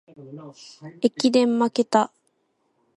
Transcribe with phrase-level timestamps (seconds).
[1.03, 2.11] 駅伝まけた